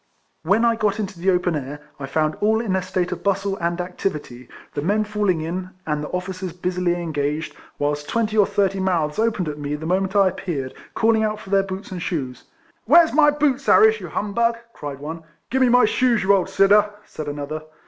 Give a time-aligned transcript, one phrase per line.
[0.41, 1.67] When I got into the 'rifleman HARRIS.
[1.67, 5.03] 53 open air, I found all in a state of bustle and activity, the men
[5.03, 9.75] falling in, and the officers busily engaged, whilst twenty or thirty mouths opened at me
[9.75, 12.45] the moment I ap peared, calling out for their boots and shoes.
[12.85, 15.21] —"Where 's my boots, Harris, you hum bug?" cried one.
[15.51, 17.61] "Give me my shoes, you old sinner," said another.